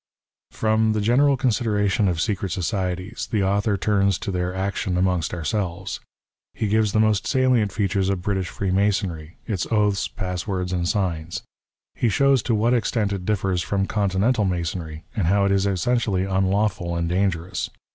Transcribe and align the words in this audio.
Erom 0.51 0.93
the 0.93 0.99
general 0.99 1.37
consideration 1.37 2.07
of 2.07 2.19
secret 2.19 2.51
societies, 2.51 3.29
the 3.31 3.43
author 3.43 3.77
turns 3.77 4.17
to 4.17 4.31
their 4.31 4.51
action 4.55 4.97
amongst 4.97 5.31
ourselves. 5.31 5.99
He 6.55 6.67
gives 6.67 6.91
the 6.91 6.99
most 6.99 7.27
salient 7.27 7.71
features 7.71 8.09
of 8.09 8.23
British 8.23 8.49
Freemasonry, 8.49 9.37
its 9.45 9.67
oaths, 9.69 10.07
passwords, 10.07 10.73
and 10.73 10.89
signs. 10.89 11.43
He 11.93 12.09
shows 12.09 12.41
to 12.41 12.55
what 12.55 12.73
extent 12.73 13.13
it 13.13 13.27
differs 13.27 13.61
from 13.61 13.85
Continental 13.85 14.43
Masonry, 14.43 15.03
and 15.15 15.27
how 15.27 15.45
it 15.45 15.51
is 15.51 15.67
essentially 15.67 16.23
unlawful 16.23 16.95
and 16.95 17.07
dangerous. 17.07 17.69